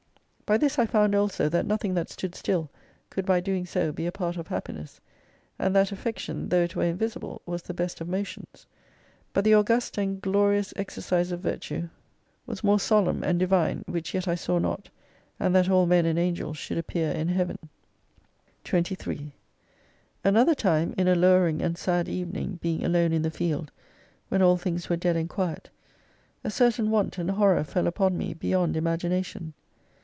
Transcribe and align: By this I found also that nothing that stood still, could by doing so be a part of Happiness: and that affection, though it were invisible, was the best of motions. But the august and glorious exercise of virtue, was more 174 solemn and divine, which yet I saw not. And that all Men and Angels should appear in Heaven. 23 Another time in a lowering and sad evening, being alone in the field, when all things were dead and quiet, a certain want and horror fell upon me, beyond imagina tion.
By 0.47 0.57
this 0.57 0.77
I 0.77 0.85
found 0.85 1.15
also 1.15 1.47
that 1.47 1.65
nothing 1.65 1.93
that 1.93 2.09
stood 2.09 2.35
still, 2.35 2.69
could 3.09 3.25
by 3.25 3.39
doing 3.39 3.65
so 3.65 3.93
be 3.93 4.05
a 4.05 4.11
part 4.11 4.35
of 4.35 4.47
Happiness: 4.49 4.99
and 5.57 5.73
that 5.73 5.93
affection, 5.93 6.49
though 6.49 6.63
it 6.63 6.75
were 6.75 6.83
invisible, 6.83 7.41
was 7.45 7.61
the 7.61 7.73
best 7.73 8.01
of 8.01 8.09
motions. 8.09 8.67
But 9.31 9.45
the 9.45 9.53
august 9.53 9.97
and 9.97 10.21
glorious 10.21 10.73
exercise 10.75 11.31
of 11.31 11.39
virtue, 11.39 11.87
was 12.45 12.65
more 12.65 12.73
174 12.79 12.79
solemn 12.79 13.23
and 13.23 13.39
divine, 13.39 13.83
which 13.87 14.13
yet 14.13 14.27
I 14.27 14.35
saw 14.35 14.57
not. 14.59 14.89
And 15.39 15.55
that 15.55 15.69
all 15.69 15.85
Men 15.85 16.05
and 16.05 16.19
Angels 16.19 16.57
should 16.57 16.77
appear 16.77 17.11
in 17.13 17.29
Heaven. 17.29 17.57
23 18.65 19.31
Another 20.25 20.53
time 20.53 20.93
in 20.97 21.07
a 21.07 21.15
lowering 21.15 21.61
and 21.61 21.77
sad 21.77 22.09
evening, 22.09 22.59
being 22.61 22.83
alone 22.83 23.13
in 23.13 23.21
the 23.21 23.31
field, 23.31 23.71
when 24.27 24.41
all 24.41 24.57
things 24.57 24.89
were 24.89 24.97
dead 24.97 25.15
and 25.15 25.29
quiet, 25.29 25.69
a 26.43 26.49
certain 26.51 26.91
want 26.91 27.17
and 27.17 27.31
horror 27.31 27.63
fell 27.63 27.87
upon 27.87 28.17
me, 28.17 28.33
beyond 28.33 28.75
imagina 28.75 29.23
tion. 29.23 29.53